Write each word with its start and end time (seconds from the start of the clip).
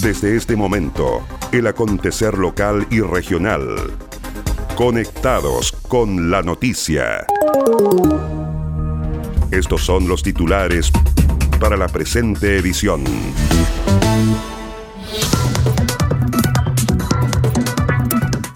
Desde 0.00 0.36
este 0.36 0.56
momento, 0.56 1.20
el 1.52 1.66
acontecer 1.66 2.38
local 2.38 2.86
y 2.90 3.00
regional. 3.00 3.76
Conectados 4.74 5.72
con 5.86 6.30
la 6.30 6.42
noticia. 6.42 7.26
Estos 9.50 9.82
son 9.82 10.08
los 10.08 10.22
titulares 10.22 10.90
para 11.60 11.76
la 11.76 11.88
presente 11.88 12.56
edición. 12.56 13.04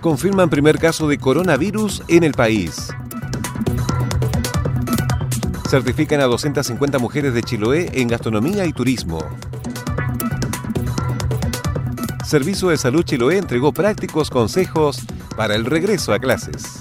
Confirman 0.00 0.48
primer 0.48 0.78
caso 0.78 1.06
de 1.06 1.18
coronavirus 1.18 2.02
en 2.08 2.24
el 2.24 2.32
país. 2.32 2.88
Certifican 5.68 6.22
a 6.22 6.24
250 6.24 6.98
mujeres 6.98 7.34
de 7.34 7.42
Chiloé 7.42 7.90
en 7.92 8.08
gastronomía 8.08 8.64
y 8.64 8.72
turismo. 8.72 9.18
Servicio 12.26 12.70
de 12.70 12.76
Salud 12.76 13.04
Chiloé 13.04 13.38
entregó 13.38 13.72
prácticos 13.72 14.30
consejos 14.30 14.98
para 15.36 15.54
el 15.54 15.64
regreso 15.64 16.12
a 16.12 16.18
clases. 16.18 16.80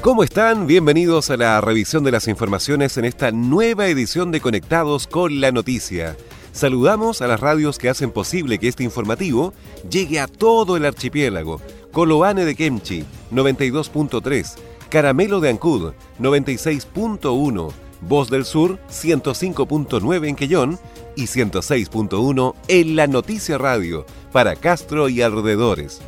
¿Cómo 0.00 0.24
están? 0.24 0.66
Bienvenidos 0.66 1.28
a 1.28 1.36
la 1.36 1.60
revisión 1.60 2.04
de 2.04 2.12
las 2.12 2.26
informaciones 2.26 2.96
en 2.96 3.04
esta 3.04 3.30
nueva 3.30 3.86
edición 3.88 4.32
de 4.32 4.40
Conectados 4.40 5.06
con 5.06 5.42
la 5.42 5.52
Noticia. 5.52 6.16
Saludamos 6.52 7.20
a 7.20 7.26
las 7.26 7.40
radios 7.40 7.78
que 7.78 7.90
hacen 7.90 8.10
posible 8.10 8.58
que 8.58 8.68
este 8.68 8.82
informativo 8.82 9.52
llegue 9.90 10.20
a 10.20 10.26
todo 10.26 10.78
el 10.78 10.86
archipiélago. 10.86 11.60
Coloane 11.92 12.46
de 12.46 12.54
Kemchi, 12.54 13.04
92.3, 13.30 14.54
Caramelo 14.94 15.40
de 15.40 15.50
Ancud, 15.50 15.92
96.1, 16.20 17.72
Voz 18.02 18.30
del 18.30 18.44
Sur, 18.44 18.78
105.9 18.88 20.28
en 20.28 20.36
Quellón 20.36 20.78
y 21.16 21.24
106.1 21.24 22.54
en 22.68 22.94
La 22.94 23.08
Noticia 23.08 23.58
Radio, 23.58 24.06
para 24.30 24.54
Castro 24.54 25.08
y 25.08 25.20
alrededores. 25.20 26.00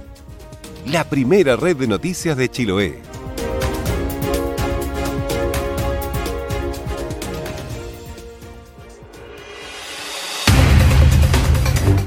La 0.86 1.02
primera 1.02 1.56
red 1.56 1.76
de 1.78 1.88
noticias 1.88 2.36
de 2.36 2.48
Chiloé. 2.48 3.02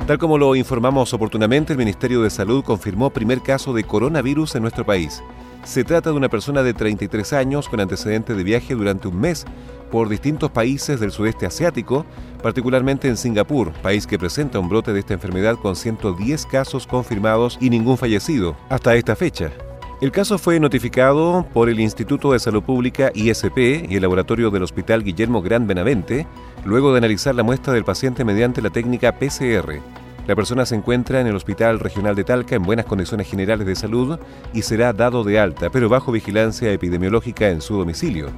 Tal 0.07 0.19
como 0.19 0.37
lo 0.37 0.55
informamos 0.55 1.15
oportunamente, 1.15 1.73
el 1.73 1.79
Ministerio 1.79 2.21
de 2.21 2.29
Salud 2.29 2.63
confirmó 2.63 3.09
primer 3.09 3.41
caso 3.41 3.73
de 3.73 3.85
coronavirus 3.85 4.57
en 4.57 4.63
nuestro 4.63 4.85
país. 4.85 5.23
Se 5.65 5.85
trata 5.85 6.11
de 6.11 6.17
una 6.17 6.29
persona 6.29 6.63
de 6.63 6.75
33 6.75 7.33
años 7.35 7.69
con 7.69 7.81
antecedente 7.81 8.35
de 8.35 8.43
viaje 8.43 8.75
durante 8.75 9.09
un 9.09 9.21
mes 9.21 9.45
por 9.93 10.09
distintos 10.09 10.51
países 10.51 10.99
del 10.99 11.13
sudeste 11.13 11.47
asiático, 11.47 12.05
particularmente 12.43 13.09
en 13.09 13.17
Singapur, 13.17 13.73
país 13.75 14.07
que 14.07 14.19
presenta 14.19 14.59
un 14.59 14.69
brote 14.69 14.93
de 14.93 15.01
esta 15.01 15.15
enfermedad 15.15 15.57
con 15.57 15.77
110 15.77 16.47
casos 16.47 16.87
confirmados 16.87 17.59
y 17.61 17.71
ningún 17.71 17.97
fallecido 17.97 18.57
hasta 18.71 18.97
esta 18.97 19.15
fecha. 19.15 19.53
El 20.01 20.11
caso 20.11 20.37
fue 20.37 20.59
notificado 20.59 21.47
por 21.53 21.69
el 21.69 21.79
Instituto 21.79 22.33
de 22.33 22.41
Salud 22.41 22.65
Pública 22.65 23.13
ISP 23.15 23.87
y 23.89 23.95
el 23.95 24.03
laboratorio 24.03 24.51
del 24.51 24.65
Hospital 24.65 25.05
Guillermo 25.05 25.43
Gran 25.43 25.69
Benavente, 25.69 26.27
luego 26.65 26.91
de 26.91 26.99
analizar 26.99 27.37
la 27.37 27.45
muestra 27.45 27.73
del 27.73 27.85
paciente 27.85 28.25
mediante 28.25 28.63
la 28.63 28.71
técnica 28.71 29.13
PCR. 29.13 29.81
La 30.27 30.37
persona 30.37 30.65
se 30.65 30.77
encuentra 30.77 31.21
en 31.21 31.27
el 31.27 31.35
Hospital 31.35 31.81
Regional 31.81 32.15
de 32.15 32.23
Talca 32.23 32.55
en 32.55 32.63
buenas 32.63 32.87
condiciones 32.87 33.29
generales 33.29 33.67
de 33.67 33.75
salud 33.75 34.21
y 34.53 34.63
será 34.63 34.93
dado 34.93 35.25
de 35.25 35.41
alta, 35.41 35.69
pero 35.69 35.89
bajo 35.89 36.13
vigilancia 36.13 36.71
epidemiológica 36.71 37.49
en 37.49 37.61
su 37.61 37.77
domicilio. 37.77 38.29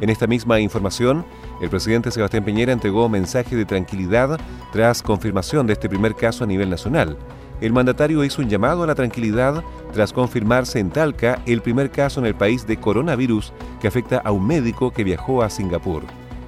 En 0.00 0.08
esta 0.08 0.26
misma 0.26 0.60
información, 0.60 1.26
el 1.60 1.68
presidente 1.68 2.10
Sebastián 2.10 2.44
Piñera 2.44 2.72
entregó 2.72 3.08
mensaje 3.10 3.54
de 3.54 3.66
tranquilidad 3.66 4.40
tras 4.72 5.02
confirmación 5.02 5.66
de 5.66 5.74
este 5.74 5.90
primer 5.90 6.14
caso 6.14 6.44
a 6.44 6.46
nivel 6.46 6.70
nacional. 6.70 7.18
El 7.60 7.72
mandatario 7.72 8.24
hizo 8.24 8.40
un 8.40 8.48
llamado 8.48 8.82
a 8.82 8.86
la 8.86 8.94
tranquilidad 8.94 9.62
tras 9.92 10.14
confirmarse 10.14 10.78
en 10.78 10.90
Talca 10.90 11.42
el 11.46 11.60
primer 11.60 11.90
caso 11.90 12.20
en 12.20 12.26
el 12.26 12.34
país 12.34 12.66
de 12.66 12.78
coronavirus 12.78 13.52
que 13.80 13.88
afecta 13.88 14.18
a 14.18 14.32
un 14.32 14.46
médico 14.46 14.90
que 14.90 15.04
viajó 15.04 15.42
a 15.42 15.50
Singapur. 15.50 16.02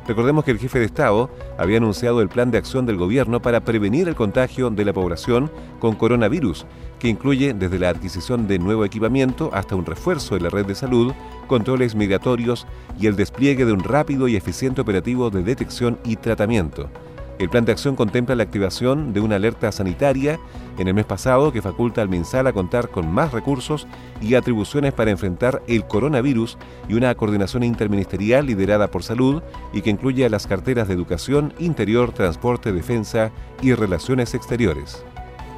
Recordemos 0.09 0.43
que 0.43 0.53
el 0.53 0.59
jefe 0.59 0.79
de 0.79 0.87
Estado 0.87 1.29
había 1.59 1.77
anunciado 1.77 2.23
el 2.23 2.31
plan 2.31 2.51
de 2.51 2.57
acción 2.57 2.87
del 2.87 2.97
gobierno 2.97 3.43
para 3.43 3.61
prevenir 3.61 4.09
el 4.09 4.15
contagio 4.15 4.71
de 4.71 4.87
la 4.87 4.95
población 4.95 5.51
con 5.81 5.97
coronavirus, 5.97 6.65
que 6.99 7.09
incluye 7.09 7.53
desde 7.53 7.79
la 7.79 7.91
adquisición 7.91 8.49
de 8.49 8.59
nuevo 8.59 8.87
equipamiento 8.87 9.51
hasta 9.53 9.77
un 9.77 9.85
refuerzo 9.85 10.35
de 10.35 10.41
la 10.41 10.49
red 10.49 10.65
de 10.65 10.75
salud, 10.75 11.13
controles 11.47 11.95
migratorios 11.95 12.67
y 12.99 13.07
el 13.07 13.17
despliegue 13.17 13.67
de 13.67 13.73
un 13.73 13.85
rápido 13.85 14.29
y 14.29 14.37
eficiente 14.37 14.81
operativo 14.81 15.29
de 15.29 15.43
detección 15.43 15.99
y 16.05 16.17
tratamiento. 16.17 16.89
El 17.39 17.49
plan 17.49 17.65
de 17.65 17.71
acción 17.71 17.95
contempla 17.95 18.35
la 18.35 18.43
activación 18.43 19.13
de 19.13 19.21
una 19.21 19.37
alerta 19.37 19.71
sanitaria 19.71 20.41
en 20.77 20.89
el 20.89 20.95
mes 20.95 21.05
pasado 21.05 21.53
que 21.53 21.63
faculta 21.63 22.03
al 22.03 22.09
MinSal 22.09 22.49
a 22.49 22.53
contar 22.53 22.89
con 22.89 23.13
más 23.13 23.33
recursos 23.33 23.87
y 24.21 24.35
atribuciones 24.35 24.93
para 24.93 25.13
enfrentar 25.13 25.63
el 25.69 25.87
coronavirus 25.87 26.59
y 26.89 26.95
una 26.95 27.15
coordinación 27.15 27.63
interministerial 27.63 28.47
liderada 28.47 28.91
por 28.91 29.05
salud 29.05 29.41
y 29.73 29.83
que 29.83 29.91
incluye 29.91 30.27
a 30.27 30.29
las 30.29 30.49
carteras 30.49 30.89
de 30.89 30.95
educación, 30.95 31.55
interior, 31.61 32.13
transporte, 32.13 32.73
defensa 32.73 33.31
y 33.63 33.73
relaciones 33.73 34.35
exteriores. 34.35 35.05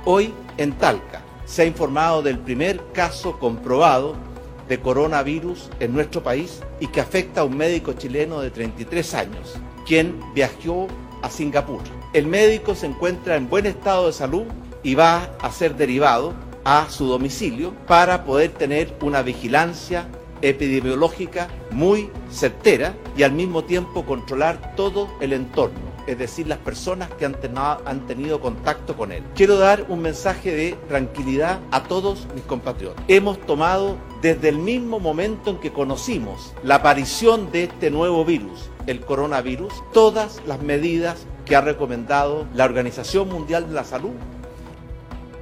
Hoy 0.04 0.34
en 0.58 0.72
Talca 0.72 1.22
se 1.46 1.62
ha 1.62 1.64
informado 1.64 2.20
del 2.20 2.38
primer 2.38 2.82
caso 2.92 3.38
comprobado 3.38 4.16
de 4.68 4.78
coronavirus 4.80 5.70
en 5.80 5.94
nuestro 5.94 6.22
país 6.22 6.60
y 6.78 6.88
que 6.88 7.00
afecta 7.00 7.40
a 7.40 7.44
un 7.44 7.56
médico 7.56 7.94
chileno 7.94 8.40
de 8.40 8.50
33 8.50 9.14
años, 9.14 9.54
quien 9.86 10.20
viajó 10.34 10.86
a 11.22 11.30
Singapur. 11.30 11.80
El 12.12 12.26
médico 12.26 12.74
se 12.74 12.86
encuentra 12.86 13.36
en 13.36 13.48
buen 13.48 13.66
estado 13.66 14.06
de 14.06 14.12
salud 14.12 14.44
y 14.82 14.94
va 14.94 15.30
a 15.40 15.50
ser 15.50 15.76
derivado 15.76 16.34
a 16.64 16.88
su 16.90 17.06
domicilio 17.06 17.74
para 17.86 18.24
poder 18.24 18.50
tener 18.52 18.96
una 19.02 19.22
vigilancia 19.22 20.06
epidemiológica 20.42 21.48
muy 21.70 22.10
certera 22.30 22.94
y 23.16 23.22
al 23.22 23.32
mismo 23.32 23.64
tiempo 23.64 24.04
controlar 24.04 24.74
todo 24.74 25.08
el 25.20 25.32
entorno 25.32 25.90
es 26.06 26.18
decir, 26.18 26.46
las 26.46 26.58
personas 26.58 27.08
que 27.10 27.24
han, 27.24 27.36
han, 27.56 28.06
tenido 28.06 28.40
contacto 28.40 28.96
con 28.96 29.12
él. 29.12 29.22
Quiero 29.34 29.56
dar 29.56 29.86
un 29.88 30.02
mensaje 30.02 30.50
de 30.52 30.72
tranquilidad 30.88 31.60
a 31.70 31.84
todos 31.84 32.26
mis 32.34 32.42
compatriotas. 32.44 33.04
Hemos 33.06 33.38
tomado 33.46 33.96
desde 34.22 34.48
el 34.48 34.58
mismo 34.58 35.00
momento 35.00 35.50
en 35.50 35.58
que 35.58 35.72
conocimos 35.72 36.52
la 36.62 36.76
aparición 36.76 37.50
de 37.52 37.64
este 37.64 37.90
nuevo 37.90 38.24
virus, 38.24 38.70
el 38.86 39.00
coronavirus, 39.00 39.72
todas 39.92 40.40
las 40.46 40.62
medidas 40.62 41.26
que 41.44 41.56
ha 41.56 41.60
recomendado 41.60 42.46
la 42.54 42.64
Organización 42.64 43.28
Mundial 43.28 43.68
de 43.68 43.74
la 43.74 43.84
Salud 43.84 44.12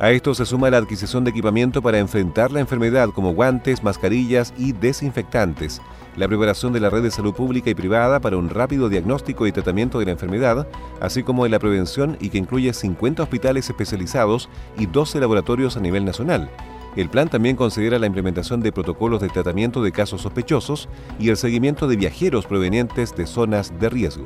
a 0.01 0.13
esto 0.13 0.33
se 0.33 0.47
suma 0.47 0.71
la 0.71 0.77
adquisición 0.77 1.25
de 1.25 1.31
equipamiento 1.31 1.83
para 1.83 1.99
enfrentar 1.99 2.53
la 2.53 2.61
enfermedad 2.61 3.09
como 3.09 3.35
guantes, 3.35 3.83
mascarillas 3.83 4.55
y 4.57 4.71
desinfectantes, 4.71 5.83
la 6.15 6.29
preparación 6.29 6.73
de 6.73 6.79
la 6.79 6.89
red 6.89 7.03
de 7.03 7.11
salud 7.11 7.35
pública 7.35 7.69
y 7.69 7.75
privada 7.75 8.21
para 8.21 8.37
un 8.37 8.49
rápido 8.49 8.89
diagnóstico 8.89 9.49
y 9.49 9.53
tratamiento 9.53 9.99
de 9.99 10.05
la 10.05 10.13
enfermedad, 10.13 10.69
así 11.01 11.25
como 11.25 11.43
de 11.43 11.51
la 11.51 11.59
prevención 11.59 12.17
y 12.21 12.29
que 12.29 12.39
incluye 12.39 12.73
50 12.73 13.25
hospitales 13.25 13.69
especializados 13.69 14.49
y 14.79 14.87
12 14.87 15.19
laboratorios 15.19 15.77
a 15.77 15.81
nivel 15.81 16.05
nacional. 16.05 16.49
El 16.99 17.11
plan 17.11 17.29
también 17.29 17.55
considera 17.55 18.01
la 18.01 18.07
implementación 18.07 18.61
de 18.61 18.73
protocolos 18.73 19.21
de 19.21 19.29
tratamiento 19.29 19.85
de 19.85 19.93
casos 19.93 20.23
sospechosos 20.23 20.89
y 21.21 21.29
el 21.29 21.37
seguimiento 21.37 21.87
de 21.87 21.95
viajeros 21.95 22.47
provenientes 22.47 23.15
de 23.15 23.25
zonas 23.25 23.73
de 23.79 23.89
riesgo. 23.89 24.25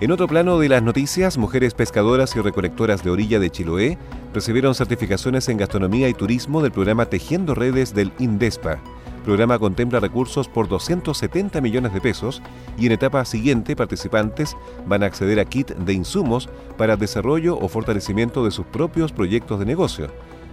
En 0.00 0.10
otro 0.12 0.26
plano 0.26 0.58
de 0.58 0.70
las 0.70 0.82
noticias, 0.82 1.36
mujeres 1.36 1.74
pescadoras 1.74 2.34
y 2.34 2.40
recolectoras 2.40 3.04
de 3.04 3.10
orilla 3.10 3.38
de 3.38 3.50
Chiloé 3.50 3.98
recibieron 4.32 4.74
certificaciones 4.74 5.50
en 5.50 5.58
gastronomía 5.58 6.08
y 6.08 6.14
turismo 6.14 6.62
del 6.62 6.72
programa 6.72 7.04
Tejiendo 7.04 7.54
Redes 7.54 7.92
del 7.92 8.12
INDESPA. 8.18 8.80
Programa 9.24 9.58
contempla 9.58 10.00
recursos 10.00 10.48
por 10.48 10.68
270 10.68 11.62
millones 11.62 11.94
de 11.94 12.00
pesos 12.02 12.42
y 12.78 12.84
en 12.84 12.92
etapa 12.92 13.24
siguiente 13.24 13.74
participantes 13.74 14.54
van 14.86 15.02
a 15.02 15.06
acceder 15.06 15.40
a 15.40 15.46
kit 15.46 15.70
de 15.70 15.94
insumos 15.94 16.50
para 16.76 16.98
desarrollo 16.98 17.56
o 17.58 17.68
fortalecimiento 17.68 18.44
de 18.44 18.50
sus 18.50 18.66
propios 18.66 19.12
proyectos 19.12 19.58
de 19.58 19.64
negocio. 19.64 20.08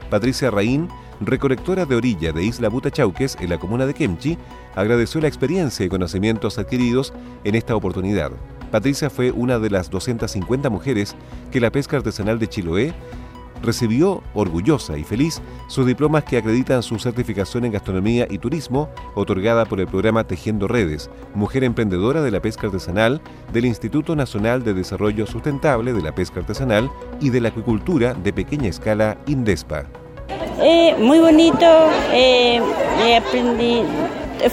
Patricia 0.10 0.52
Raín, 0.52 0.88
recolectora 1.20 1.86
de 1.86 1.96
orilla 1.96 2.32
de 2.32 2.46
Isla 2.46 2.70
Butachauques 2.70 3.38
en 3.42 3.50
la 3.50 3.58
comuna 3.58 3.86
de 3.86 3.94
Kemchi, 3.94 4.38
agradeció 4.74 5.20
la 5.20 5.28
experiencia 5.28 5.86
y 5.86 5.90
conocimientos 5.90 6.58
adquiridos 6.58 7.14
en 7.44 7.56
esta 7.56 7.76
oportunidad. 7.76 8.32
Patricia 8.72 9.10
fue 9.10 9.32
una 9.32 9.60
de 9.60 9.70
las 9.70 9.90
250 9.90 10.70
mujeres 10.70 11.16
que 11.52 11.60
la 11.60 11.72
pesca 11.72 11.98
artesanal 11.98 12.40
de 12.40 12.48
Chiloé 12.48 12.94
recibió, 13.62 14.24
orgullosa 14.34 14.98
y 14.98 15.04
feliz, 15.04 15.42
sus 15.68 15.86
diplomas 15.86 16.24
que 16.24 16.38
acreditan 16.38 16.84
su 16.84 17.00
certificación 17.00 17.66
en 17.66 17.72
gastronomía 17.72 18.28
y 18.30 18.38
turismo, 18.38 18.90
otorgada 19.16 19.66
por 19.66 19.80
el 19.80 19.88
programa 19.88 20.26
Tejiendo 20.26 20.68
Redes, 20.68 21.10
Mujer 21.34 21.64
Emprendedora 21.64 22.22
de 22.22 22.32
la 22.32 22.42
Pesca 22.42 22.68
Artesanal, 22.68 23.22
del 23.54 23.66
Instituto 23.66 24.16
Nacional 24.16 24.64
de 24.64 24.74
Desarrollo 24.74 25.26
Sustentable 25.26 25.94
de 25.94 26.02
la 26.02 26.14
Pesca 26.14 26.40
Artesanal 26.40 26.90
y 27.20 27.30
de 27.30 27.42
la 27.42 27.50
Acuicultura 27.50 28.14
de 28.14 28.34
Pequeña 28.34 28.70
Escala, 28.70 29.18
INDESPA. 29.28 29.86
Eh, 30.62 30.96
muy 31.00 31.20
bonito, 31.20 31.66
eh, 32.14 32.62
aprendí, 33.18 33.82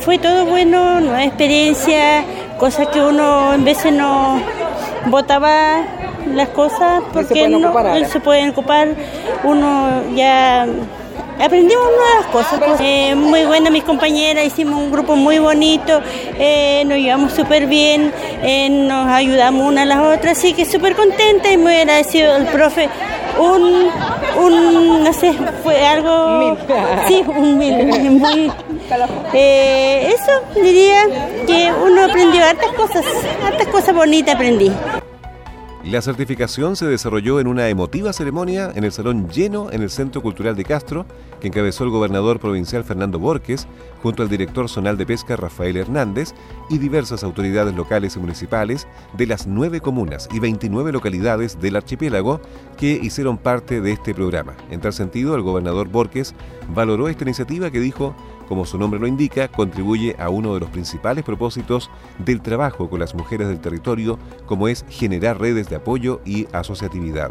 fue 0.01 0.19
todo 0.19 0.47
bueno, 0.47 1.01
nueva 1.01 1.25
experiencia, 1.25 2.25
cosas 2.59 2.89
que 2.89 3.01
uno 3.01 3.55
en 3.55 3.65
veces 3.65 3.93
no 3.93 4.41
votaba 5.07 5.85
las 6.35 6.49
cosas 6.51 7.03
porque 7.13 7.49
no 7.49 7.61
se 8.09 8.21
pueden 8.21 8.51
ocupar, 8.51 8.89
uno 9.45 10.03
ya 10.15 10.67
aprendimos 11.45 11.85
nuevas 11.85 12.27
cosas. 12.33 12.61
Pues. 12.65 12.81
Eh, 12.81 13.15
muy 13.15 13.45
buena 13.45 13.71
mis 13.71 13.85
compañeras, 13.85 14.45
hicimos 14.45 14.83
un 14.83 14.91
grupo 14.91 15.17
muy 15.17 15.39
bonito, 15.39 16.01
eh, 16.39 16.85
nos 16.87 16.99
llevamos 16.99 17.33
súper 17.33 17.67
bien, 17.67 18.13
eh, 18.43 18.69
nos 18.69 19.07
ayudamos 19.09 19.67
una 19.67 19.83
a 19.83 19.87
las 19.87 19.99
otras, 19.99 20.39
así 20.39 20.53
que 20.53 20.65
súper 20.65 20.95
contenta 20.95 21.51
y 21.51 21.57
muy 21.57 21.75
agradecido 21.75 22.35
al 22.35 22.47
profe. 22.47 22.89
Un, 23.39 23.89
un, 24.37 25.05
no 25.05 25.13
sé, 25.13 25.33
fue 25.63 25.87
algo... 25.87 26.57
Sí, 27.07 27.25
un 27.27 27.57
mil, 27.57 27.87
muy... 28.11 28.51
eso 29.33 30.33
diría 30.61 31.05
que 31.47 31.73
uno 31.85 32.05
aprendió 32.05 32.45
hartas 32.45 32.73
cosas, 32.73 33.05
hartas 33.45 33.69
cosas 33.69 33.95
bonitas 33.95 34.35
aprendí. 34.35 34.73
La 35.85 36.03
certificación 36.03 36.75
se 36.75 36.87
desarrolló 36.87 37.39
en 37.39 37.47
una 37.47 37.69
emotiva 37.69 38.13
ceremonia 38.13 38.73
en 38.75 38.83
el 38.83 38.91
salón 38.91 39.29
lleno 39.29 39.71
en 39.71 39.81
el 39.81 39.91
Centro 39.91 40.21
Cultural 40.21 40.57
de 40.57 40.65
Castro, 40.65 41.07
que 41.41 41.47
encabezó 41.47 41.85
el 41.85 41.91
gobernador 41.91 42.41
provincial 42.41 42.83
Fernando 42.83 43.21
Borges, 43.21 43.69
junto 44.03 44.25
al 44.25 44.29
director 44.29 44.69
zonal 44.69 44.97
de 44.97 45.07
pesca 45.07 45.37
Rafael 45.37 45.77
Hernández 45.77 46.35
y 46.69 46.79
diversas 46.79 47.23
autoridades 47.23 47.77
locales 47.77 48.17
y 48.17 48.19
municipales 48.19 48.89
de 49.17 49.27
las 49.29 49.47
nueve 49.47 49.81
comunas 49.81 50.29
y 50.33 50.41
29 50.41 50.91
localidades 50.91 51.61
del 51.61 51.77
archipiélago 51.77 52.41
que 52.77 52.99
hicieron 53.01 53.39
parte 53.39 53.81
de 53.81 53.93
este 53.93 54.15
programa. 54.15 54.57
En 54.71 54.81
tal 54.81 54.93
sentido, 54.93 55.37
el 55.37 55.43
gobernador 55.43 55.89
Borges 55.89 56.35
valoró 56.75 57.09
esta 57.09 57.23
iniciativa 57.25 57.71
que 57.71 57.81
dijo 57.81 58.17
como 58.49 58.65
su 58.65 58.79
nombre 58.79 58.99
lo 58.99 59.07
indica, 59.07 59.49
contribuye 59.49 60.17
a 60.19 60.31
uno 60.31 60.55
de 60.55 60.61
los 60.61 60.71
principales 60.71 61.25
propósitos 61.25 61.91
del 62.19 62.41
trabajo 62.41 62.89
con 62.89 63.01
las 63.01 63.15
mujeres 63.15 63.49
del 63.49 63.61
territorio, 63.61 64.19
como 64.47 64.69
es 64.69 64.85
generar 64.89 65.39
redes 65.39 65.69
de 65.69 65.77
apoyo 65.77 66.21
y 66.25 66.47
asociatividad. 66.53 67.31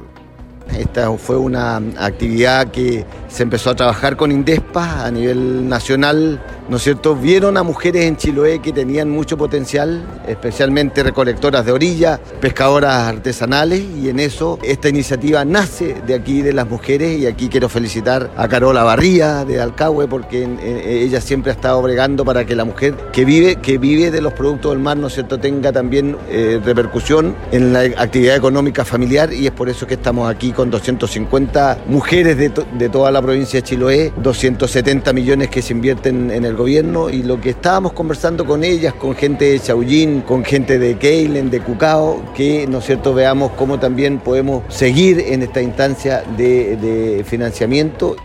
Esta 0.76 1.12
fue 1.18 1.38
una 1.38 1.78
actividad 1.98 2.72
que 2.72 3.06
se 3.28 3.44
empezó 3.44 3.72
a 3.72 3.76
trabajar 3.76 4.16
con 4.16 4.32
Indespa 4.32 5.06
a 5.06 5.12
nivel 5.12 5.68
nacional, 5.68 6.42
¿no 6.70 6.78
es 6.78 6.84
cierto? 6.84 7.16
Vieron 7.16 7.58
a 7.58 7.64
mujeres 7.64 8.06
en 8.06 8.16
Chiloé 8.16 8.60
que 8.60 8.72
tenían 8.72 9.10
mucho 9.10 9.38
potencial, 9.38 10.06
especialmente 10.28 11.04
recolectoras 11.04 11.66
de 11.66 11.72
orilla, 11.72 12.20
pescadoras 12.40 13.08
artesanales, 13.08 13.82
y 13.82 14.10
en 14.10 14.20
eso 14.20 14.60
esta 14.64 14.90
iniciativa 14.90 15.44
nace 15.46 15.96
de 16.06 16.14
aquí, 16.14 16.42
de 16.42 16.54
las 16.54 16.70
mujeres, 16.70 17.20
y 17.20 17.26
aquí 17.26 17.50
quiero 17.50 17.70
felicitar 17.70 18.32
a 18.36 18.48
Carola 18.48 18.84
Barría 18.84 19.46
de 19.46 19.60
Alcahue, 19.60 20.08
porque 20.08 20.48
ella 20.86 21.22
siempre 21.22 21.52
ha 21.52 21.56
estado 21.56 21.82
bregando 21.82 22.24
para 22.24 22.46
que 22.46 22.56
la 22.56 22.66
mujer 22.66 22.96
que 23.12 23.26
vive, 23.26 23.58
que 23.58 23.78
vive 23.78 24.12
de 24.12 24.22
los 24.22 24.34
productos 24.34 24.72
del 24.72 24.80
mar, 24.80 24.98
¿no 24.98 25.08
es 25.08 25.14
cierto?, 25.14 25.40
tenga 25.40 25.72
también 25.72 26.18
eh, 26.30 26.62
repercusión 26.64 27.36
en 27.52 27.74
la 27.74 27.82
actividad 27.82 28.36
económica 28.36 28.86
familiar, 28.86 29.34
y 29.34 29.48
es 29.48 29.52
por 29.52 29.70
eso 29.70 29.88
que 29.88 29.96
estamos 29.96 30.30
aquí 30.30 30.52
con 30.58 30.72
250 30.72 31.84
mujeres 31.86 32.36
de, 32.36 32.50
de, 32.50 32.90
toda 32.90 33.12
la 33.12 33.22
provincia 33.22 33.60
de 33.60 33.64
Chiloé, 33.64 34.12
270 34.18 35.14
millones 35.14 35.50
que 35.50 35.62
se 35.62 35.72
invierten 35.72 36.32
en 36.32 36.46
el 36.46 36.56
gobierno 36.56 37.12
y 37.12 37.22
lo 37.22 37.40
que 37.40 37.52
estábamos 37.52 37.94
conversando 37.94 38.44
con 38.44 38.64
ellas, 38.64 38.96
con 38.96 39.16
gente 39.16 39.46
de 39.52 39.60
Chaullín, 39.60 40.22
con 40.22 40.44
gente 40.44 40.80
de 40.80 40.98
Keilen, 40.98 41.52
de 41.52 41.60
Cucao, 41.60 42.24
que, 42.36 42.66
¿no 42.66 42.82
cierto?, 42.82 43.14
veamos 43.14 43.52
cómo 43.52 43.80
también 43.80 44.18
podemos 44.18 44.64
seguir 44.68 45.20
en 45.20 45.44
esta 45.44 45.62
instancia 45.62 46.24
de 46.36 47.24
financiamiento. 47.28 48.16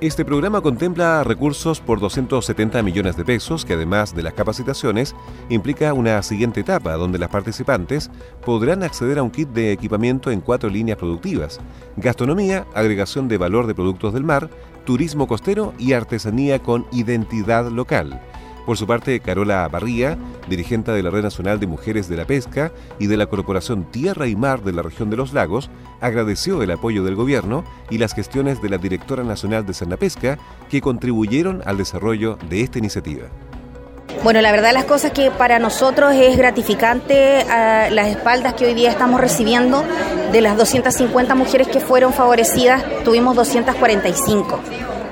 Este 0.00 0.24
programa 0.24 0.62
contempla 0.62 1.22
recursos 1.24 1.78
por 1.78 2.00
270 2.00 2.82
millones 2.82 3.18
de 3.18 3.24
pesos 3.26 3.66
que 3.66 3.74
además 3.74 4.14
de 4.14 4.22
las 4.22 4.32
capacitaciones 4.32 5.14
implica 5.50 5.92
una 5.92 6.22
siguiente 6.22 6.60
etapa 6.60 6.94
donde 6.94 7.18
las 7.18 7.28
participantes 7.28 8.10
podrán 8.42 8.82
acceder 8.82 9.18
a 9.18 9.22
un 9.22 9.30
kit 9.30 9.50
de 9.50 9.72
equipamiento 9.72 10.30
en 10.30 10.40
cuatro 10.40 10.70
líneas 10.70 10.96
productivas, 10.96 11.60
gastronomía, 11.98 12.66
agregación 12.74 13.28
de 13.28 13.36
valor 13.36 13.66
de 13.66 13.74
productos 13.74 14.14
del 14.14 14.24
mar, 14.24 14.48
turismo 14.86 15.26
costero 15.26 15.74
y 15.78 15.92
artesanía 15.92 16.60
con 16.60 16.86
identidad 16.92 17.68
local. 17.68 18.22
Por 18.70 18.76
su 18.76 18.86
parte, 18.86 19.18
Carola 19.18 19.66
Barría, 19.66 20.16
dirigente 20.48 20.92
de 20.92 21.02
la 21.02 21.10
Red 21.10 21.24
Nacional 21.24 21.58
de 21.58 21.66
Mujeres 21.66 22.08
de 22.08 22.16
la 22.16 22.24
Pesca 22.24 22.70
y 23.00 23.08
de 23.08 23.16
la 23.16 23.26
Corporación 23.26 23.82
Tierra 23.90 24.28
y 24.28 24.36
Mar 24.36 24.62
de 24.62 24.72
la 24.72 24.82
región 24.82 25.10
de 25.10 25.16
los 25.16 25.32
lagos, 25.32 25.70
agradeció 26.00 26.62
el 26.62 26.70
apoyo 26.70 27.02
del 27.02 27.16
gobierno 27.16 27.64
y 27.90 27.98
las 27.98 28.14
gestiones 28.14 28.62
de 28.62 28.68
la 28.68 28.78
Directora 28.78 29.24
Nacional 29.24 29.66
de 29.66 29.96
Pesca 29.96 30.38
que 30.70 30.80
contribuyeron 30.80 31.64
al 31.66 31.78
desarrollo 31.78 32.38
de 32.48 32.60
esta 32.60 32.78
iniciativa. 32.78 33.24
Bueno, 34.22 34.40
la 34.40 34.52
verdad 34.52 34.72
las 34.72 34.84
cosas 34.84 35.10
que 35.10 35.32
para 35.32 35.58
nosotros 35.58 36.14
es 36.14 36.38
gratificante 36.38 37.44
las 37.90 38.06
espaldas 38.06 38.54
que 38.54 38.66
hoy 38.66 38.74
día 38.74 38.90
estamos 38.90 39.20
recibiendo 39.20 39.82
de 40.30 40.40
las 40.42 40.56
250 40.56 41.34
mujeres 41.34 41.66
que 41.66 41.80
fueron 41.80 42.12
favorecidas, 42.12 42.84
tuvimos 43.02 43.34
245 43.34 44.60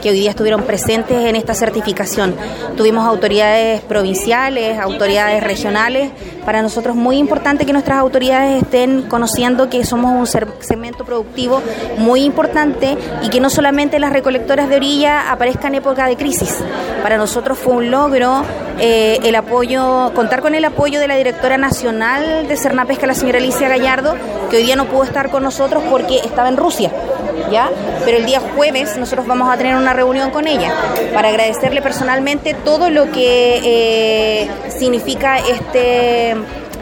que 0.01 0.11
hoy 0.11 0.21
día 0.21 0.31
estuvieron 0.31 0.63
presentes 0.63 1.25
en 1.25 1.37
esta 1.37 1.55
certificación. 1.55 2.35
Tuvimos 2.77 3.07
autoridades 3.07 3.81
provinciales, 3.83 4.79
autoridades 4.79 5.43
regionales. 5.43 6.11
Para 6.45 6.63
nosotros 6.63 6.97
es 6.97 7.03
muy 7.03 7.19
importante 7.19 7.67
que 7.67 7.73
nuestras 7.73 7.99
autoridades 7.99 8.63
estén 8.63 9.03
conociendo 9.03 9.69
que 9.69 9.85
somos 9.85 10.13
un 10.13 10.53
segmento 10.61 11.05
productivo 11.05 11.63
muy 11.99 12.23
importante 12.23 12.97
y 13.23 13.29
que 13.29 13.41
no 13.41 13.51
solamente 13.51 13.99
las 13.99 14.13
recolectoras 14.13 14.69
de 14.69 14.77
orilla 14.77 15.31
aparezcan 15.31 15.75
en 15.75 15.81
época 15.81 16.07
de 16.07 16.17
crisis. 16.17 16.57
Para 17.03 17.17
nosotros 17.19 17.59
fue 17.59 17.75
un 17.75 17.91
logro 17.91 18.43
eh, 18.81 19.19
el 19.25 19.35
apoyo, 19.35 20.13
contar 20.15 20.41
con 20.41 20.55
el 20.55 20.65
apoyo 20.65 21.01
de 21.01 21.09
la 21.09 21.17
directora 21.17 21.59
nacional 21.59 22.47
de 22.47 22.57
Cernapesca, 22.57 23.07
la 23.07 23.15
señora 23.15 23.39
Alicia 23.39 23.69
Gallardo, 23.69 24.15
que 24.51 24.59
hoy 24.59 24.63
día 24.63 24.77
no 24.77 24.87
pudo 24.87 25.03
estar 25.03 25.31
con 25.31 25.43
nosotros 25.43 25.83
porque 25.91 26.19
estaba 26.19 26.49
en 26.49 26.57
Rusia. 26.57 26.93
¿Ya? 27.51 27.71
Pero 28.05 28.19
el 28.19 28.27
día 28.27 28.41
jueves 28.41 28.97
nosotros 28.97 29.27
vamos 29.27 29.49
a 29.49 29.57
tener 29.57 29.77
una 29.77 29.93
reunión 29.93 30.31
con 30.31 30.47
ella 30.47 30.73
para 31.15 31.29
agradecerle 31.29 31.81
personalmente 31.83 32.55
todo 32.55 32.91
lo 32.91 33.11
que 33.11 34.43
eh, 34.43 34.51
significa 34.69 35.39
este 35.39 36.35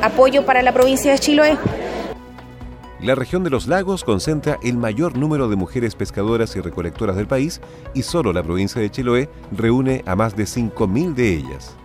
apoyo 0.02 0.44
para 0.44 0.62
la 0.62 0.72
provincia 0.72 1.12
de 1.12 1.18
Chiloé. 1.18 1.58
La 3.00 3.14
región 3.14 3.44
de 3.44 3.50
los 3.50 3.66
lagos 3.66 4.04
concentra 4.04 4.58
el 4.62 4.78
mayor 4.78 5.16
número 5.16 5.48
de 5.48 5.56
mujeres 5.56 5.94
pescadoras 5.94 6.56
y 6.56 6.60
recolectoras 6.60 7.14
del 7.14 7.26
país 7.26 7.60
y 7.94 8.02
solo 8.02 8.32
la 8.32 8.42
provincia 8.42 8.80
de 8.80 8.90
Chiloé 8.90 9.28
reúne 9.52 10.02
a 10.06 10.16
más 10.16 10.34
de 10.34 10.44
5.000 10.44 11.14
de 11.14 11.34
ellas. 11.34 11.76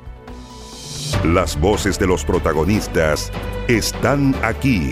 Las 1.26 1.60
voces 1.60 2.00
de 2.00 2.08
los 2.08 2.26
protagonistas 2.26 3.32
están 3.68 4.34
aquí. 4.42 4.92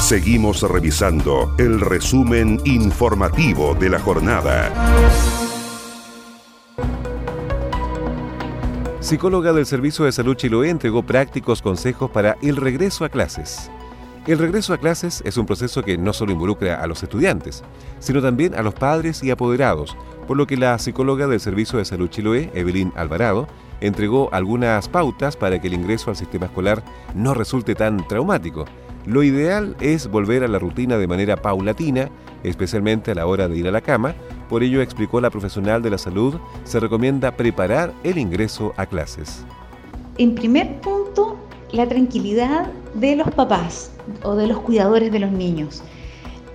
Seguimos 0.00 0.62
revisando 0.62 1.54
el 1.58 1.80
resumen 1.80 2.60
informativo 2.64 3.74
de 3.74 3.90
la 3.90 3.98
jornada. 3.98 4.72
Psicóloga 9.00 9.52
del 9.52 9.66
Servicio 9.66 10.04
de 10.04 10.12
Salud 10.12 10.36
Chiloé 10.36 10.70
entregó 10.70 11.02
prácticos 11.02 11.60
consejos 11.60 12.10
para 12.10 12.38
el 12.40 12.56
regreso 12.56 13.04
a 13.04 13.08
clases. 13.10 13.70
El 14.26 14.38
regreso 14.38 14.72
a 14.72 14.78
clases 14.78 15.20
es 15.26 15.36
un 15.36 15.46
proceso 15.46 15.82
que 15.82 15.98
no 15.98 16.12
solo 16.12 16.32
involucra 16.32 16.80
a 16.80 16.86
los 16.86 17.02
estudiantes, 17.02 17.64
sino 17.98 18.22
también 18.22 18.54
a 18.54 18.62
los 18.62 18.74
padres 18.74 19.22
y 19.22 19.30
apoderados, 19.30 19.96
por 20.26 20.36
lo 20.36 20.46
que 20.46 20.56
la 20.56 20.78
psicóloga 20.78 21.26
del 21.26 21.40
Servicio 21.40 21.78
de 21.78 21.84
Salud 21.84 22.08
Chiloé, 22.08 22.50
Evelyn 22.54 22.92
Alvarado, 22.94 23.48
entregó 23.80 24.30
algunas 24.32 24.88
pautas 24.88 25.36
para 25.36 25.60
que 25.60 25.66
el 25.66 25.74
ingreso 25.74 26.08
al 26.08 26.16
sistema 26.16 26.46
escolar 26.46 26.82
no 27.14 27.34
resulte 27.34 27.74
tan 27.74 28.06
traumático 28.06 28.64
lo 29.08 29.22
ideal 29.22 29.74
es 29.80 30.10
volver 30.10 30.44
a 30.44 30.48
la 30.48 30.58
rutina 30.58 30.98
de 30.98 31.06
manera 31.06 31.38
paulatina, 31.38 32.10
especialmente 32.44 33.12
a 33.12 33.14
la 33.14 33.26
hora 33.26 33.48
de 33.48 33.56
ir 33.56 33.66
a 33.66 33.70
la 33.70 33.80
cama, 33.80 34.14
Por 34.50 34.62
ello, 34.62 34.80
explicó 34.80 35.20
la 35.20 35.28
profesional 35.28 35.82
de 35.82 35.90
la 35.90 35.98
salud, 35.98 36.36
se 36.64 36.80
recomienda 36.80 37.36
preparar 37.36 37.92
el 38.02 38.16
ingreso 38.16 38.72
a 38.78 38.86
clases. 38.86 39.44
En 40.16 40.34
primer 40.34 40.80
punto, 40.80 41.36
la 41.70 41.86
tranquilidad 41.86 42.66
de 42.94 43.16
los 43.16 43.30
papás 43.30 43.92
o 44.22 44.36
de 44.36 44.46
los 44.46 44.58
cuidadores 44.60 45.12
de 45.12 45.18
los 45.18 45.30
niños. 45.30 45.82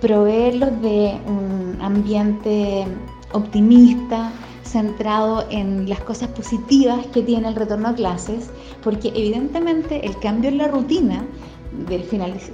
Proveerlos 0.00 0.70
de 0.82 1.14
un 1.26 1.78
ambiente 1.80 2.84
optimista, 3.32 4.32
centrado 4.64 5.46
en 5.50 5.88
las 5.88 6.00
cosas 6.00 6.30
positivas 6.30 7.06
que 7.12 7.22
tiene 7.22 7.46
el 7.46 7.54
retorno 7.54 7.88
a 7.88 7.94
clases, 7.94 8.50
porque 8.82 9.08
evidentemente 9.08 10.04
el 10.04 10.18
cambio 10.18 10.50
en 10.50 10.58
la 10.58 10.66
rutina 10.66 11.24
de 11.88 11.98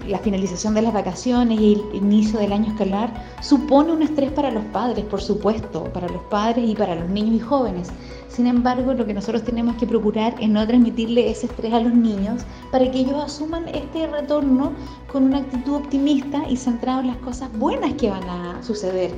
la 0.08 0.18
finalización 0.18 0.74
de 0.74 0.82
las 0.82 0.92
vacaciones 0.92 1.60
y 1.60 1.74
el 1.74 1.96
inicio 1.96 2.38
del 2.38 2.52
año 2.52 2.72
escolar 2.72 3.12
supone 3.42 3.92
un 3.92 4.02
estrés 4.02 4.32
para 4.32 4.50
los 4.50 4.64
padres, 4.66 5.04
por 5.04 5.20
supuesto, 5.20 5.84
para 5.92 6.08
los 6.08 6.22
padres 6.24 6.68
y 6.68 6.74
para 6.74 6.94
los 6.94 7.08
niños 7.10 7.36
y 7.36 7.40
jóvenes. 7.40 7.90
Sin 8.28 8.46
embargo, 8.46 8.94
lo 8.94 9.04
que 9.06 9.12
nosotros 9.12 9.42
tenemos 9.42 9.76
que 9.76 9.86
procurar 9.86 10.34
es 10.40 10.48
no 10.48 10.66
transmitirle 10.66 11.30
ese 11.30 11.46
estrés 11.46 11.72
a 11.72 11.80
los 11.80 11.92
niños 11.92 12.42
para 12.70 12.90
que 12.90 13.00
ellos 13.00 13.22
asuman 13.22 13.68
este 13.68 14.06
retorno 14.06 14.72
con 15.12 15.24
una 15.24 15.38
actitud 15.38 15.74
optimista 15.74 16.48
y 16.48 16.56
centrado 16.56 17.00
en 17.00 17.08
las 17.08 17.16
cosas 17.18 17.50
buenas 17.58 17.94
que 17.94 18.08
van 18.08 18.28
a 18.28 18.62
suceder. 18.62 19.10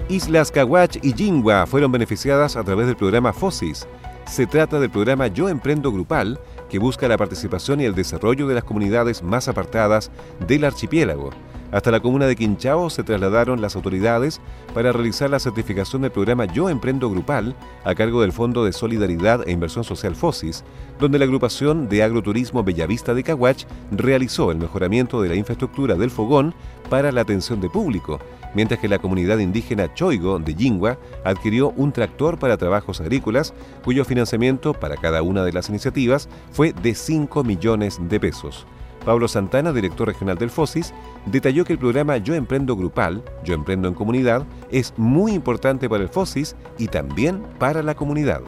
Islas 0.09 0.51
Caguach 0.51 0.97
y 1.03 1.13
Jingua 1.13 1.67
fueron 1.67 1.93
beneficiadas 1.93 2.57
a 2.57 2.65
través 2.65 2.89
del 2.89 2.97
programa 2.97 3.33
FOSIS. 3.33 3.87
Se 4.27 4.45
trata 4.47 4.81
del 4.81 4.91
programa 4.91 5.29
Yo 5.29 5.49
Emprendo 5.49 5.93
Grupal, 5.93 6.41
que 6.69 6.81
busca 6.81 7.07
la 7.07 7.17
participación 7.17 7.81
y 7.81 7.85
el 7.85 7.95
desarrollo 7.95 8.49
de 8.49 8.55
las 8.55 8.65
comunidades 8.65 9.23
más 9.23 9.47
apartadas 9.47 10.11
del 10.49 10.65
archipiélago. 10.65 11.31
Hasta 11.73 11.93
la 11.93 12.01
comuna 12.01 12.27
de 12.27 12.35
Quinchao 12.35 12.91
se 12.91 13.05
trasladaron 13.05 13.61
las 13.61 13.77
autoridades 13.77 14.41
para 14.75 14.93
realizar 14.93 15.31
la 15.31 15.39
certificación 15.39 16.03
del 16.03 16.11
programa 16.11 16.47
Yo 16.47 16.69
Emprendo 16.69 17.09
Grupal 17.09 17.55
a 17.85 17.95
cargo 17.95 18.23
del 18.23 18.33
Fondo 18.33 18.65
de 18.65 18.73
Solidaridad 18.73 19.47
e 19.47 19.53
Inversión 19.53 19.85
Social 19.85 20.17
FOSIS, 20.17 20.65
donde 20.99 21.19
la 21.19 21.27
agrupación 21.27 21.89
de 21.89 22.03
agroturismo 22.03 22.65
Bellavista 22.65 23.15
de 23.15 23.23
Caguach 23.23 23.67
realizó 23.93 24.51
el 24.51 24.59
mejoramiento 24.59 25.23
de 25.23 25.29
la 25.29 25.37
infraestructura 25.37 25.95
del 25.95 26.11
fogón 26.11 26.55
para 26.89 27.13
la 27.13 27.21
atención 27.21 27.61
de 27.61 27.71
público, 27.71 28.19
mientras 28.53 28.81
que 28.81 28.89
la 28.89 28.99
comunidad 28.99 29.39
indígena 29.39 29.95
Choigo 29.95 30.41
de 30.41 30.55
Yingua 30.55 30.99
adquirió 31.25 31.73
un 31.77 31.93
tractor 31.93 32.39
para 32.39 32.57
trabajos 32.57 33.01
agrícolas, 33.01 33.55
cuyo 33.85 34.05
financiamiento 34.05 34.75
para 34.75 34.97
cada 34.97 35.23
una 35.23 35.45
de 35.45 35.53
las 35.53 35.69
iniciativas 35.69 36.29
fue 36.51 36.73
de 36.73 36.97
5 36.97 37.45
millones 37.45 38.01
de 38.09 38.19
pesos. 38.19 38.67
Pablo 39.05 39.29
Santana, 39.29 39.73
director 39.73 40.09
regional 40.09 40.39
del 40.39 40.51
FOSIS, 40.51 40.93
detalló 41.27 41.65
que 41.65 41.73
el 41.73 41.79
programa 41.79 42.17
Yo 42.19 42.35
Emprendo 42.35 42.77
Grupal, 42.77 43.23
Yo 43.45 43.55
Emprendo 43.55 43.89
en 43.89 43.95
Comunidad, 43.95 44.47
es 44.71 44.95
muy 44.97 45.33
importante 45.33 45.89
para 45.89 46.03
el 46.03 46.09
FOSIS 46.09 46.57
y 46.79 46.89
también 46.89 47.43
para 47.59 47.83
la 47.83 47.95
comunidad. 47.95 48.43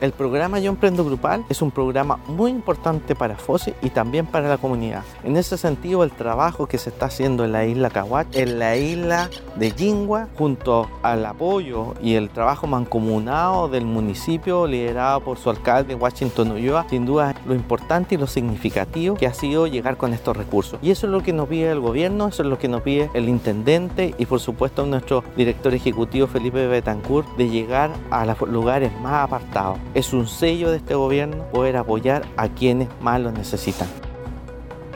El 0.00 0.12
programa 0.12 0.60
Yo 0.60 0.70
Emprendo 0.70 1.04
Grupal 1.04 1.44
es 1.48 1.60
un 1.60 1.72
programa 1.72 2.20
muy 2.28 2.52
importante 2.52 3.16
para 3.16 3.34
FOSI 3.34 3.74
y 3.82 3.90
también 3.90 4.26
para 4.26 4.48
la 4.48 4.56
comunidad. 4.56 5.02
En 5.24 5.36
ese 5.36 5.58
sentido, 5.58 6.04
el 6.04 6.12
trabajo 6.12 6.68
que 6.68 6.78
se 6.78 6.90
está 6.90 7.06
haciendo 7.06 7.44
en 7.44 7.50
la 7.50 7.66
isla 7.66 7.90
Cahuach, 7.90 8.28
en 8.34 8.60
la 8.60 8.76
isla 8.76 9.28
de 9.56 9.72
Yingua, 9.72 10.28
junto 10.38 10.88
al 11.02 11.26
apoyo 11.26 11.94
y 12.00 12.14
el 12.14 12.30
trabajo 12.30 12.68
mancomunado 12.68 13.68
del 13.68 13.86
municipio 13.86 14.68
liderado 14.68 15.20
por 15.20 15.36
su 15.36 15.50
alcalde 15.50 15.96
Washington 15.96 16.52
Ulloa, 16.52 16.86
sin 16.88 17.04
duda 17.04 17.34
lo 17.44 17.54
importante 17.54 18.14
y 18.14 18.18
lo 18.18 18.28
significativo 18.28 19.16
que 19.16 19.26
ha 19.26 19.34
sido 19.34 19.66
llegar 19.66 19.96
con 19.96 20.14
estos 20.14 20.36
recursos. 20.36 20.78
Y 20.80 20.92
eso 20.92 21.06
es 21.06 21.12
lo 21.12 21.24
que 21.24 21.32
nos 21.32 21.48
pide 21.48 21.72
el 21.72 21.80
gobierno, 21.80 22.28
eso 22.28 22.44
es 22.44 22.48
lo 22.48 22.58
que 22.58 22.68
nos 22.68 22.82
pide 22.82 23.10
el 23.14 23.28
intendente 23.28 24.14
y 24.16 24.26
por 24.26 24.38
supuesto 24.38 24.86
nuestro 24.86 25.24
director 25.36 25.74
ejecutivo 25.74 26.28
Felipe 26.28 26.68
Betancourt 26.68 27.26
de 27.36 27.48
llegar 27.48 27.90
a 28.12 28.24
los 28.24 28.40
lugares 28.42 28.92
más 29.00 29.24
apartados. 29.24 29.78
Es 29.98 30.12
un 30.12 30.28
sello 30.28 30.70
de 30.70 30.76
este 30.76 30.94
gobierno 30.94 31.42
poder 31.50 31.76
apoyar 31.76 32.24
a 32.36 32.48
quienes 32.48 32.86
más 33.00 33.20
lo 33.20 33.32
necesitan. 33.32 33.88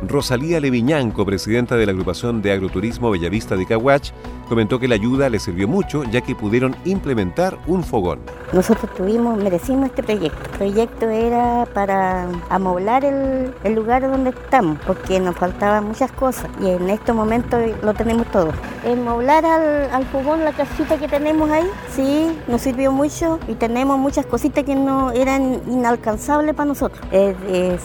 Rosalía 0.07 0.61
Leviñanco, 0.61 1.27
presidenta 1.27 1.75
de 1.75 1.87
la 1.87 1.91
agrupación 1.91 2.41
de 2.41 2.53
agroturismo 2.53 3.11
Bellavista 3.11 3.57
de 3.57 3.67
Caguach, 3.67 4.13
comentó 4.53 4.79
que 4.79 4.87
la 4.87 4.97
ayuda 4.97 5.31
le 5.31 5.39
sirvió 5.39 5.67
mucho 5.67 6.05
ya 6.05 6.21
que 6.21 6.35
pudieron 6.35 6.77
implementar 6.85 7.57
un 7.67 7.83
fogón. 7.83 8.19
Nosotros 8.53 8.93
tuvimos, 8.95 9.39
merecimos 9.39 9.87
este 9.87 10.03
proyecto. 10.03 10.39
El 10.45 10.59
proyecto 10.59 11.09
era 11.09 11.67
para 11.73 12.29
amoblar 12.51 13.03
el, 13.03 13.75
lugar 13.75 14.03
donde 14.03 14.29
estamos, 14.29 14.77
porque 14.87 15.19
nos 15.21 15.37
faltaban 15.37 15.87
muchas 15.87 16.13
cosas 16.13 16.51
y 16.61 16.69
en 16.69 16.91
estos 16.91 17.17
momentos 17.17 17.59
lo 17.83 17.95
tenemos 17.95 18.27
todo. 18.27 18.53
Amoblar 18.85 19.47
al, 19.47 20.05
fogón 20.09 20.45
la 20.45 20.53
casita 20.53 20.99
que 20.99 21.09
tenemos 21.09 21.51
ahí, 21.51 21.65
sí, 21.97 22.39
nos 22.47 22.61
sirvió 22.61 22.93
mucho 22.93 23.39
y 23.49 23.55
tenemos 23.55 23.99
muchas 23.99 24.27
cositas 24.27 24.65
que 24.65 24.75
no 24.75 25.13
eran 25.13 25.63
inalcanzables 25.67 26.55
para 26.55 26.67
nosotros. 26.67 27.01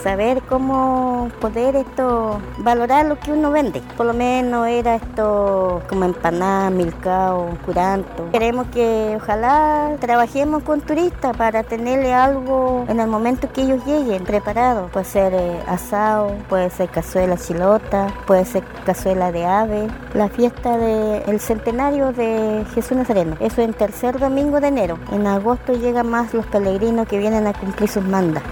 saber 0.03 0.41
cómo 0.49 1.29
poder 1.39 1.77
esto, 1.77 2.41
valorar 2.57 3.05
lo 3.05 3.17
que 3.17 3.31
uno 3.31 3.51
vende. 3.51 3.81
Por 3.95 4.05
lo 4.05 4.13
menos 4.13 4.67
era 4.67 4.95
esto 4.95 5.81
como 5.87 6.03
empanadas 6.03 6.56
Milcao, 6.71 7.57
Curanto. 7.65 8.29
Queremos 8.31 8.67
que 8.67 9.17
ojalá 9.17 9.95
trabajemos 9.99 10.63
con 10.63 10.81
turistas 10.81 11.35
para 11.37 11.63
tenerle 11.63 12.13
algo 12.13 12.85
en 12.87 12.99
el 12.99 13.07
momento 13.07 13.51
que 13.51 13.61
ellos 13.61 13.85
lleguen 13.85 14.23
preparado. 14.23 14.87
Puede 14.87 15.05
ser 15.05 15.33
eh, 15.33 15.59
asado, 15.67 16.33
puede 16.49 16.69
ser 16.69 16.89
cazuela 16.89 17.37
chilota, 17.37 18.07
puede 18.25 18.45
ser 18.45 18.63
cazuela 18.85 19.31
de 19.31 19.45
ave. 19.45 19.87
La 20.13 20.29
fiesta 20.29 20.77
del 20.77 21.39
centenario 21.39 22.11
de 22.13 22.65
Jesús 22.73 22.97
Nazareno. 22.97 23.37
Eso 23.39 23.61
en 23.61 23.73
tercer 23.73 24.19
domingo 24.19 24.59
de 24.59 24.67
enero. 24.67 24.97
En 25.11 25.27
agosto 25.27 25.73
llegan 25.73 26.09
más 26.09 26.33
los 26.33 26.45
peregrinos 26.47 27.07
que 27.07 27.17
vienen 27.17 27.47
a 27.47 27.53
cumplir 27.53 27.89
sus 27.89 28.03
mandas. 28.03 28.43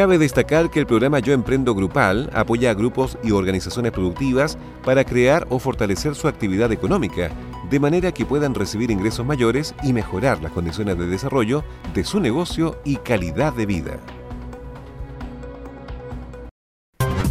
Cabe 0.00 0.16
destacar 0.16 0.70
que 0.70 0.80
el 0.80 0.86
programa 0.86 1.18
Yo 1.18 1.34
Emprendo 1.34 1.74
Grupal 1.74 2.30
apoya 2.32 2.70
a 2.70 2.74
grupos 2.74 3.18
y 3.22 3.32
organizaciones 3.32 3.92
productivas 3.92 4.56
para 4.82 5.04
crear 5.04 5.46
o 5.50 5.58
fortalecer 5.58 6.14
su 6.14 6.26
actividad 6.26 6.72
económica, 6.72 7.30
de 7.68 7.80
manera 7.80 8.10
que 8.10 8.24
puedan 8.24 8.54
recibir 8.54 8.90
ingresos 8.90 9.26
mayores 9.26 9.74
y 9.82 9.92
mejorar 9.92 10.42
las 10.42 10.52
condiciones 10.52 10.96
de 10.96 11.06
desarrollo 11.06 11.64
de 11.92 12.04
su 12.04 12.18
negocio 12.18 12.80
y 12.82 12.96
calidad 12.96 13.52
de 13.52 13.66
vida. 13.66 14.00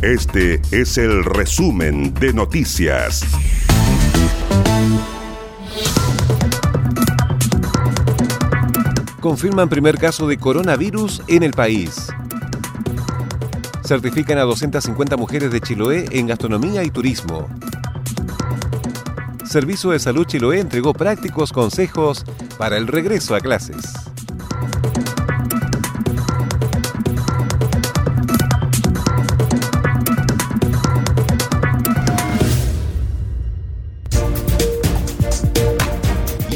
Este 0.03 0.61
es 0.69 0.99
el 0.99 1.25
resumen 1.25 2.13
de 2.13 2.33
noticias. 2.33 3.25
confirman 9.19 9.69
primer 9.69 9.97
caso 9.97 10.27
de 10.27 10.37
coronavirus 10.37 11.21
en 11.27 11.43
el 11.43 11.51
país. 11.51 12.07
Certifican 13.89 14.37
a 14.37 14.43
250 14.43 15.17
mujeres 15.17 15.51
de 15.51 15.61
Chiloé 15.61 16.05
en 16.11 16.27
gastronomía 16.27 16.83
y 16.83 16.91
turismo. 16.91 17.49
Servicio 19.43 19.89
de 19.89 19.97
Salud 19.97 20.27
Chiloé 20.27 20.59
entregó 20.59 20.93
prácticos 20.93 21.51
consejos 21.51 22.23
para 22.59 22.77
el 22.77 22.85
regreso 22.85 23.33
a 23.33 23.39
clases. 23.39 24.08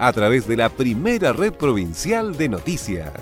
a 0.00 0.12
través 0.14 0.48
de 0.48 0.56
la 0.56 0.70
primera 0.70 1.34
red 1.34 1.52
provincial 1.52 2.34
de 2.36 2.48
noticias. 2.48 3.12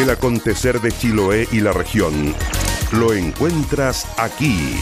El 0.00 0.10
acontecer 0.10 0.80
de 0.80 0.92
Chiloé 0.92 1.48
y 1.50 1.60
la 1.60 1.72
región 1.72 2.34
lo 2.92 3.12
encuentras 3.12 4.06
aquí. 4.16 4.76